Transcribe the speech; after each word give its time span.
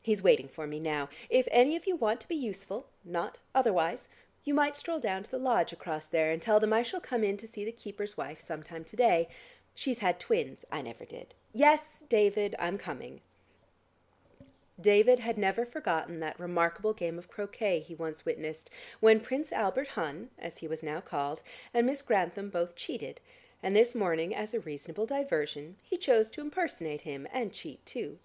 He's 0.00 0.22
waiting 0.22 0.46
for 0.46 0.68
me 0.68 0.78
now. 0.78 1.08
If 1.28 1.48
any 1.50 1.74
of 1.74 1.84
you 1.84 1.96
want 1.96 2.20
to 2.20 2.28
be 2.28 2.36
useful 2.36 2.86
not 3.02 3.40
otherwise 3.56 4.08
you 4.44 4.54
might 4.54 4.76
stroll 4.76 5.00
down 5.00 5.24
to 5.24 5.30
the 5.32 5.36
lodge 5.36 5.72
across 5.72 6.06
there, 6.06 6.30
and 6.30 6.40
tell 6.40 6.60
them 6.60 6.72
I 6.72 6.84
shall 6.84 7.00
come 7.00 7.24
in 7.24 7.36
to 7.38 7.48
see 7.48 7.64
the 7.64 7.72
keeper's 7.72 8.16
wife 8.16 8.38
sometime 8.38 8.84
to 8.84 8.94
day. 8.94 9.28
She's 9.74 9.98
had 9.98 10.20
twins. 10.20 10.64
I 10.70 10.80
never 10.80 11.04
did. 11.04 11.34
Yes, 11.52 12.04
David, 12.08 12.54
I'm 12.60 12.78
coming." 12.78 13.20
David 14.80 15.18
had 15.18 15.36
never 15.36 15.66
forgotten 15.66 16.20
that 16.20 16.38
remarkable 16.38 16.92
game 16.92 17.18
of 17.18 17.26
croquet 17.26 17.80
he 17.80 17.96
once 17.96 18.24
witnessed 18.24 18.70
when 19.00 19.18
Prince 19.18 19.50
Albert 19.52 19.88
Hun, 19.98 20.30
as 20.38 20.58
he 20.58 20.68
was 20.68 20.84
now 20.84 21.00
called, 21.00 21.42
and 21.74 21.84
Miss 21.84 22.00
Grantham 22.00 22.48
both 22.48 22.76
cheated, 22.76 23.20
and 23.60 23.74
this 23.74 23.92
morning 23.92 24.32
as 24.36 24.54
a 24.54 24.60
reasonable 24.60 25.06
diversion, 25.06 25.78
he 25.82 25.96
chose 25.96 26.30
to 26.30 26.40
impersonate 26.40 27.00
him 27.00 27.26
and 27.32 27.52
cheat 27.52 27.84
too. 27.84 28.20